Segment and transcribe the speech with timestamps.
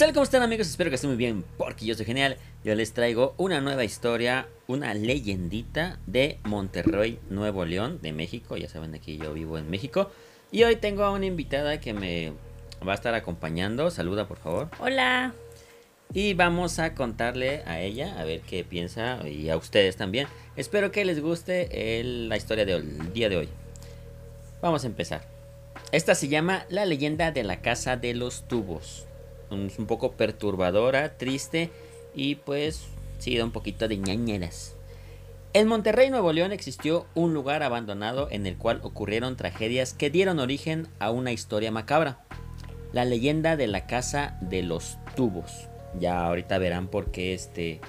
[0.00, 0.14] tal?
[0.14, 0.66] ¿Cómo están amigos?
[0.66, 2.38] Espero que estén muy bien porque yo soy genial.
[2.64, 8.56] Yo les traigo una nueva historia, una leyendita de Monterrey, Nuevo León, de México.
[8.56, 10.10] Ya saben, aquí yo vivo en México.
[10.50, 12.32] Y hoy tengo a una invitada que me
[12.86, 13.90] va a estar acompañando.
[13.90, 14.70] Saluda, por favor.
[14.78, 15.34] Hola.
[16.14, 20.28] Y vamos a contarle a ella, a ver qué piensa, y a ustedes también.
[20.56, 23.48] Espero que les guste la historia del día de hoy.
[24.62, 25.28] Vamos a empezar.
[25.92, 29.04] Esta se llama La leyenda de la casa de los tubos.
[29.50, 31.70] Es un poco perturbadora, triste
[32.14, 32.84] y pues
[33.18, 34.74] sí da un poquito de ñañeras.
[35.52, 40.38] En Monterrey, Nuevo León existió un lugar abandonado en el cual ocurrieron tragedias que dieron
[40.38, 42.20] origen a una historia macabra.
[42.92, 45.68] La leyenda de la casa de los tubos.
[45.98, 47.80] Ya ahorita verán por qué este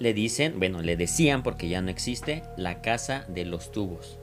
[0.00, 4.18] le dicen, bueno, le decían porque ya no existe, la casa de los tubos.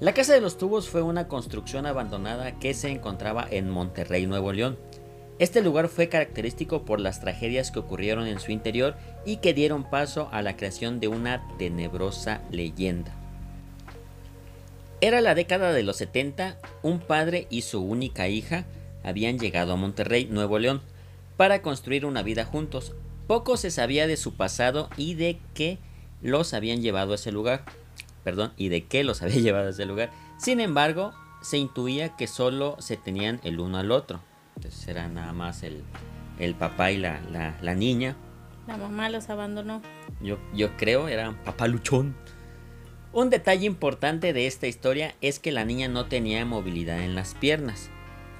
[0.00, 4.52] La casa de los tubos fue una construcción abandonada que se encontraba en Monterrey, Nuevo
[4.52, 4.78] León.
[5.40, 8.94] Este lugar fue característico por las tragedias que ocurrieron en su interior
[9.26, 13.12] y que dieron paso a la creación de una tenebrosa leyenda.
[15.00, 18.64] Era la década de los 70, un padre y su única hija
[19.02, 20.82] habían llegado a Monterrey, Nuevo León,
[21.36, 22.94] para construir una vida juntos.
[23.26, 25.78] Poco se sabía de su pasado y de qué
[26.22, 27.64] los habían llevado a ese lugar.
[28.22, 30.10] Perdón, y de qué los había llevado a ese lugar.
[30.38, 34.20] Sin embargo, se intuía que solo se tenían el uno al otro.
[34.64, 35.82] Entonces era nada más el,
[36.38, 37.20] el papá y la,
[37.60, 38.16] la, niña.
[38.66, 39.82] La mamá los abandonó.
[40.22, 42.16] Yo, yo creo, era papá luchón.
[43.12, 47.34] Un detalle importante de esta historia es que la niña no tenía movilidad en las
[47.34, 47.90] piernas.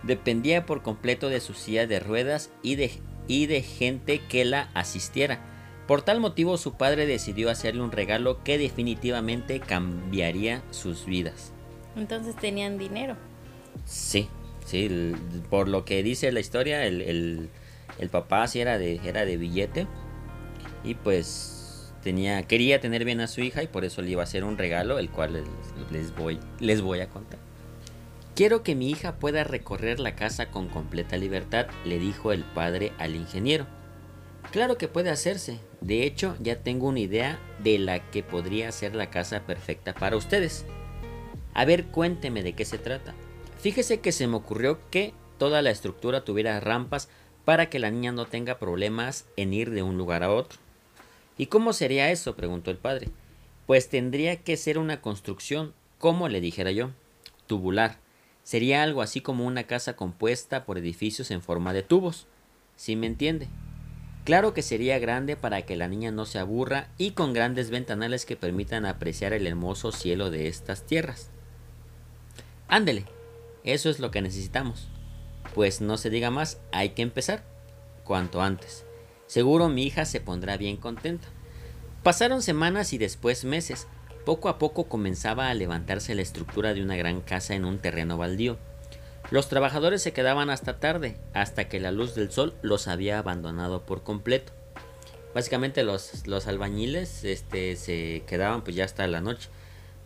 [0.02, 2.91] Dependía por completo de su silla de ruedas y de,
[3.28, 5.41] y de gente que la asistiera.
[5.86, 11.52] Por tal motivo su padre decidió hacerle un regalo que definitivamente cambiaría sus vidas.
[11.97, 13.14] Entonces tenían dinero.
[13.85, 14.30] Sí,
[14.64, 15.13] Sí,
[15.51, 17.48] por lo que dice la historia, el,
[18.11, 19.86] papá sí era de, era de billete.
[20.83, 24.24] Y pues tenía, quería tener bien a su hija y por eso le iba a
[24.24, 25.45] hacer un regalo, el cual
[25.91, 27.39] les, voy, les voy a contar.
[28.35, 32.92] Quiero que mi hija pueda recorrer la casa con completa libertad, le dijo el padre
[32.98, 33.67] al ingeniero.
[34.51, 35.58] Claro que puede hacerse.
[35.80, 40.17] De hecho, ya tengo una idea de la que podría ser la casa perfecta para
[40.17, 40.64] ustedes.
[41.55, 43.14] A ver, cuénteme de qué se trata.
[43.64, 47.08] Fíjese que se me ocurrió que toda la estructura tuviera rampas
[47.47, 50.58] para que la niña no tenga problemas en ir de un lugar a otro.
[51.39, 52.36] ¿Y cómo sería eso?
[52.36, 53.08] preguntó el padre.
[53.67, 56.91] Pues tendría que ser una construcción, como le dijera yo,
[57.47, 57.97] tubular.
[58.42, 62.27] Sería algo así como una casa compuesta por edificios en forma de tubos.
[62.77, 63.48] ¿Sí me entiende?
[64.24, 68.27] Claro que sería grande para que la niña no se aburra y con grandes ventanales
[68.27, 71.30] que permitan apreciar el hermoso cielo de estas tierras.
[72.69, 73.07] Ándele,
[73.64, 74.89] eso es lo que necesitamos.
[75.55, 77.42] Pues no se diga más, hay que empezar.
[78.05, 78.85] Cuanto antes.
[79.27, 81.27] Seguro mi hija se pondrá bien contenta.
[82.03, 83.86] Pasaron semanas y después meses.
[84.27, 88.17] Poco a poco comenzaba a levantarse la estructura de una gran casa en un terreno
[88.17, 88.58] baldío.
[89.30, 93.86] Los trabajadores se quedaban hasta tarde, hasta que la luz del sol los había abandonado
[93.86, 94.53] por completo.
[95.35, 99.48] Básicamente los, los albañiles este, se quedaban pues ya hasta la noche.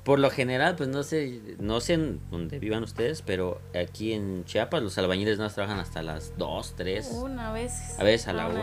[0.09, 4.47] Por lo general, pues no sé, no sé en dónde vivan ustedes, pero aquí en
[4.47, 7.11] Chiapas los albañiles no trabajan hasta las 2, 3.
[7.13, 7.95] Una vez.
[8.01, 8.59] A veces a la 1.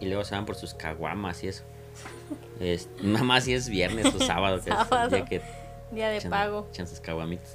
[0.00, 1.64] Y luego se van por sus caguamas y eso.
[2.58, 5.14] es, nada más si es viernes o sábado, que sábado.
[5.14, 5.42] día, que
[5.90, 6.66] día de pago.
[6.72, 7.54] Echan sus caguamitas.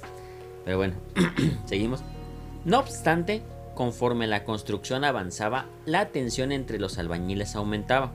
[0.64, 0.94] Pero bueno,
[1.66, 2.04] seguimos.
[2.64, 3.42] No obstante,
[3.74, 8.12] conforme la construcción avanzaba, la tensión entre los albañiles aumentaba.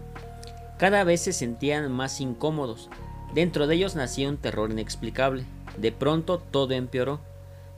[0.78, 2.90] Cada vez se sentían más incómodos
[3.34, 5.44] Dentro de ellos nacía un terror inexplicable.
[5.78, 7.22] De pronto todo empeoró.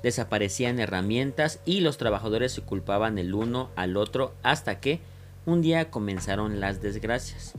[0.01, 4.99] Desaparecían herramientas y los trabajadores se culpaban el uno al otro hasta que
[5.45, 7.53] un día comenzaron las desgracias.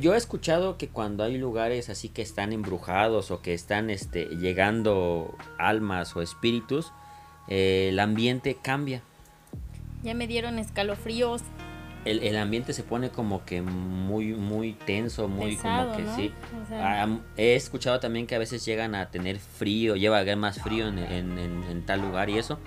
[0.00, 4.26] Yo he escuchado que cuando hay lugares así que están embrujados o que están este,
[4.26, 6.92] llegando almas o espíritus,
[7.48, 9.02] eh, el ambiente cambia.
[10.02, 11.42] Ya me dieron escalofríos
[12.06, 16.32] el, ambiente se pone como que muy, muy tenso, muy como que sí.
[16.72, 20.88] Ah, he escuchado también que a veces llegan a tener frío, lleva a más frío
[20.88, 22.58] en, tal lugar y eso.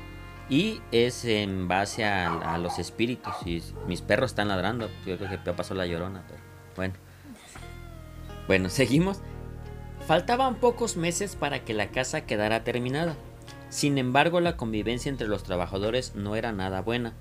[0.50, 3.34] Y es en base a, los espíritus.
[3.46, 4.90] Y mis perros están ladrando.
[5.06, 6.42] Yo creo que pasó la llorona, pero
[6.76, 6.94] bueno.
[8.48, 9.22] Bueno, seguimos.
[10.08, 13.16] Faltaban pocos meses para que la casa quedara terminada.
[13.70, 17.14] Sin embargo, la convivencia entre los trabajadores no era nada buena.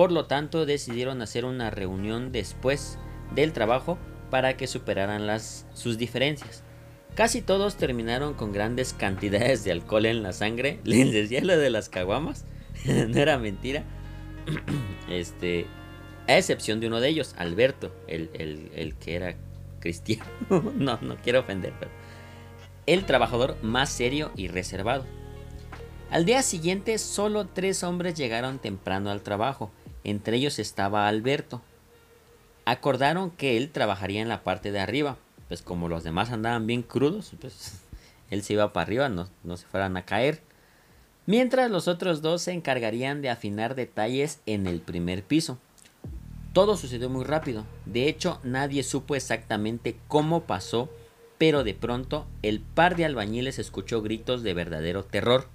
[0.00, 2.98] Por lo tanto, decidieron hacer una reunión después
[3.34, 3.98] del trabajo
[4.30, 5.26] para que superaran
[5.74, 6.62] sus diferencias.
[7.14, 10.80] Casi todos terminaron con grandes cantidades de alcohol en la sangre.
[10.84, 12.46] Les decía lo de las caguamas.
[12.86, 13.84] no era mentira.
[15.10, 15.66] este.
[16.26, 18.30] A excepción de uno de ellos, Alberto, el-
[18.74, 19.34] el que era
[19.80, 20.24] cristiano.
[20.76, 21.90] no, no quiero ofender, pero.
[22.86, 25.04] El trabajador más serio y reservado.
[26.10, 29.70] Al día siguiente, solo tres hombres llegaron temprano al trabajo.
[30.04, 31.62] Entre ellos estaba Alberto.
[32.64, 35.16] Acordaron que él trabajaría en la parte de arriba.
[35.48, 37.80] Pues como los demás andaban bien crudos, pues
[38.30, 40.42] él se iba para arriba, no, no se fueran a caer.
[41.26, 45.58] Mientras los otros dos se encargarían de afinar detalles en el primer piso.
[46.52, 47.64] Todo sucedió muy rápido.
[47.86, 50.90] De hecho, nadie supo exactamente cómo pasó,
[51.38, 55.46] pero de pronto el par de albañiles escuchó gritos de verdadero terror.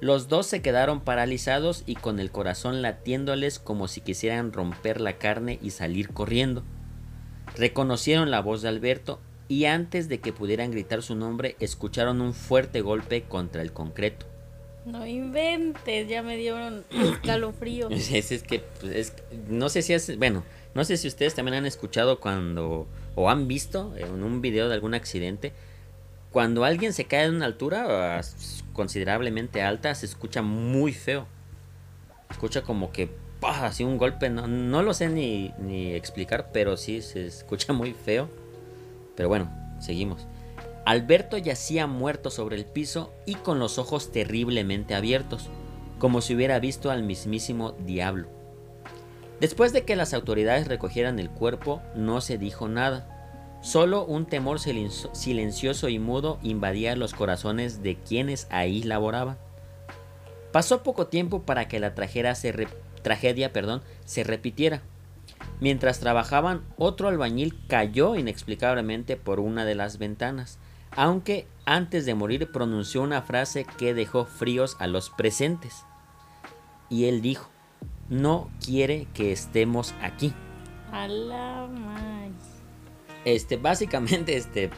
[0.00, 5.18] Los dos se quedaron paralizados y con el corazón latiéndoles como si quisieran romper la
[5.18, 6.62] carne y salir corriendo.
[7.56, 12.32] Reconocieron la voz de Alberto y antes de que pudieran gritar su nombre escucharon un
[12.34, 14.26] fuerte golpe contra el concreto.
[14.86, 17.92] No inventes, ya me dieron escalofríos.
[17.92, 19.12] Es, es que pues, es-
[19.48, 20.44] no sé si es bueno,
[20.74, 22.86] no sé si ustedes también han escuchado cuando
[23.16, 25.52] o han visto en un video de algún accidente
[26.30, 28.20] cuando alguien se cae de una altura ah,
[28.72, 31.26] considerablemente alta se escucha muy feo.
[32.30, 33.10] Escucha como que
[33.42, 37.92] así un golpe, no, no lo sé ni, ni explicar, pero sí se escucha muy
[37.92, 38.28] feo.
[39.16, 39.50] Pero bueno,
[39.80, 40.26] seguimos.
[40.84, 45.50] Alberto yacía muerto sobre el piso y con los ojos terriblemente abiertos,
[45.98, 48.28] como si hubiera visto al mismísimo diablo.
[49.40, 53.09] Después de que las autoridades recogieran el cuerpo, no se dijo nada.
[53.62, 59.38] Solo un temor silencio- silencioso y mudo invadía los corazones de quienes ahí laboraban.
[60.52, 64.82] Pasó poco tiempo para que la tragedia perdón, se repitiera.
[65.60, 70.58] Mientras trabajaban, otro albañil cayó inexplicablemente por una de las ventanas,
[70.96, 75.84] aunque antes de morir pronunció una frase que dejó fríos a los presentes.
[76.88, 77.48] Y él dijo,
[78.08, 80.32] no quiere que estemos aquí.
[80.92, 82.09] A may.
[83.24, 84.70] Este, básicamente, este,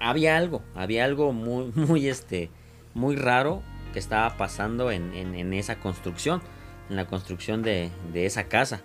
[0.00, 2.50] había algo, había algo muy, muy, este,
[2.94, 6.42] muy raro que estaba pasando en, en- en esa construcción,
[6.90, 8.82] en la construcción de, de esa casa.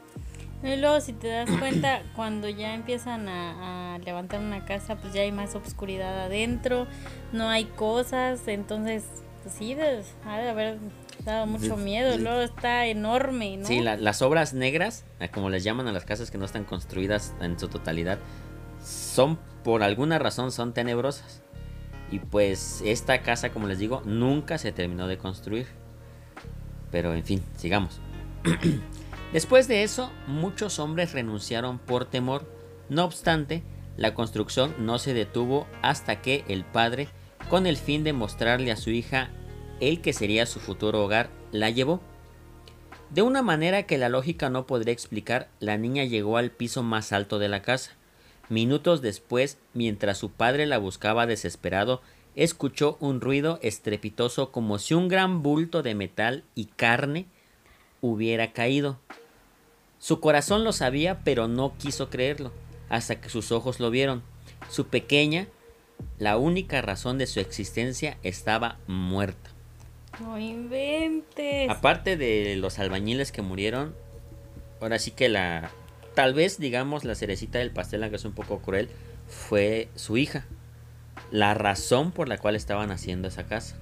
[0.61, 5.13] Y luego si te das cuenta, cuando ya empiezan a, a levantar una casa, pues
[5.13, 6.85] ya hay más obscuridad adentro,
[7.31, 9.05] no hay cosas, entonces,
[9.41, 9.73] pues sí,
[10.25, 10.77] ha de haber
[11.25, 12.17] dado mucho miedo.
[12.17, 13.65] Luego está enorme, ¿no?
[13.65, 16.65] Sí, la- las obras negras, eh, como les llaman a las casas que no están
[16.65, 18.19] construidas en su totalidad,
[19.09, 21.41] son por alguna razón son tenebrosas.
[22.11, 25.67] Y pues esta casa, como les digo, nunca se terminó de construir.
[26.91, 27.99] Pero en fin, sigamos.
[29.33, 32.47] Después de eso, muchos hombres renunciaron por temor.
[32.89, 33.63] No obstante,
[33.95, 37.09] la construcción no se detuvo hasta que el padre,
[37.49, 39.29] con el fin de mostrarle a su hija
[39.79, 42.01] el que sería su futuro hogar, la llevó.
[43.11, 47.11] De una manera que la lógica no podría explicar, la niña llegó al piso más
[47.11, 47.98] alto de la casa.
[48.49, 52.01] Minutos después, mientras su padre la buscaba desesperado,
[52.35, 57.25] escuchó un ruido estrepitoso como si un gran bulto de metal y carne
[58.01, 58.99] hubiera caído.
[59.99, 62.51] Su corazón lo sabía, pero no quiso creerlo,
[62.89, 64.23] hasta que sus ojos lo vieron.
[64.69, 65.47] Su pequeña,
[66.17, 69.51] la única razón de su existencia, estaba muerta.
[70.19, 71.69] No inventes.
[71.69, 73.95] Aparte de los albañiles que murieron,
[74.81, 75.71] ahora sí que la.
[76.19, 78.89] Tal vez, digamos, la cerecita del pastel, aunque es un poco cruel,
[79.29, 80.45] fue su hija.
[81.31, 83.77] La razón por la cual estaban haciendo esa casa.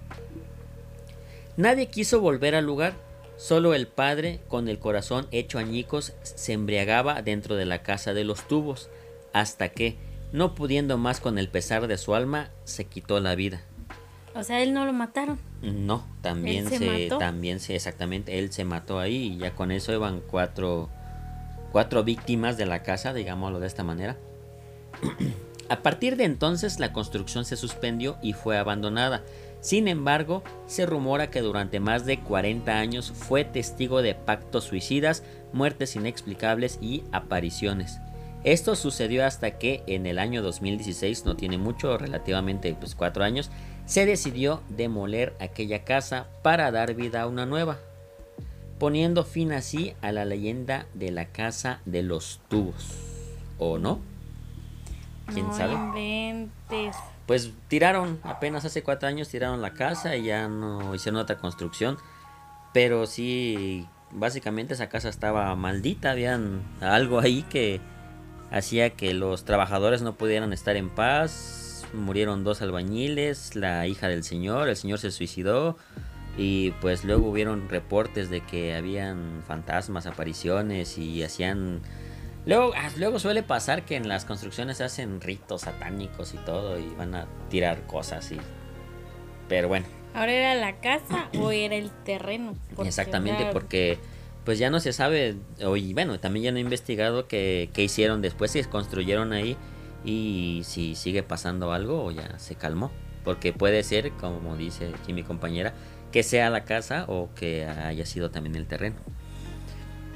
[1.55, 2.93] Nadie quiso volver al lugar.
[3.37, 8.23] Solo el padre, con el corazón hecho añicos, se embriagaba dentro de la casa de
[8.23, 8.91] los tubos,
[9.33, 9.95] hasta que,
[10.31, 13.63] no pudiendo más con el pesar de su alma, se quitó la vida.
[14.35, 15.39] O sea, él no lo mataron.
[15.63, 17.17] No, también Él se se, mató.
[17.17, 20.91] también se, exactamente, él se mató ahí y ya con eso iban cuatro,
[21.71, 24.17] cuatro víctimas de la casa, digámoslo de esta manera.
[25.69, 29.23] A partir de entonces la construcción se suspendió y fue abandonada.
[29.59, 35.23] Sin embargo, se rumora que durante más de 40 años fue testigo de pactos suicidas,
[35.51, 37.99] muertes inexplicables y apariciones.
[38.43, 43.49] Esto sucedió hasta que en el año 2016, no tiene mucho, relativamente pues cuatro años,
[43.85, 47.77] se decidió demoler aquella casa para dar vida a una nueva,
[48.79, 52.87] poniendo fin así a la leyenda de la casa de los tubos.
[53.57, 53.99] ¿O no?
[55.33, 55.73] ¿Quién no sabe?
[55.73, 56.95] inventes.
[57.25, 61.97] Pues tiraron, apenas hace cuatro años tiraron la casa y ya no hicieron otra construcción.
[62.73, 67.81] Pero sí, básicamente esa casa estaba maldita, habían algo ahí que
[68.51, 71.85] hacía que los trabajadores no pudieran estar en paz.
[71.93, 75.77] Murieron dos albañiles, la hija del señor, el señor se suicidó.
[76.37, 81.81] Y pues luego hubieron reportes de que habían fantasmas, apariciones y hacían...
[82.45, 86.87] Luego, ah, luego suele pasar que en las construcciones hacen ritos satánicos y todo y
[86.97, 88.37] van a tirar cosas y...
[89.49, 89.87] Pero bueno.
[90.13, 92.55] ¿Ahora era la casa o era el terreno?
[92.83, 93.97] Exactamente, porque
[94.45, 95.35] pues ya no se sabe,
[95.75, 99.57] y bueno, también ya no he investigado qué, qué hicieron después, si construyeron ahí
[100.03, 102.91] y si sigue pasando algo ya se calmó.
[103.23, 105.73] Porque puede ser, como dice aquí mi compañera,
[106.11, 108.95] que sea la casa o que haya sido también el terreno.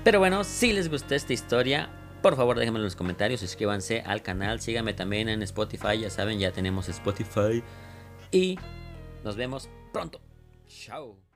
[0.04, 1.90] Pero bueno, si les gustó esta historia,
[2.22, 6.40] por favor déjenme en los comentarios, suscríbanse al canal, síganme también en Spotify, ya saben,
[6.40, 7.62] ya tenemos Spotify.
[8.32, 8.58] Y
[9.24, 10.22] nos vemos pronto.
[10.68, 11.31] Chao.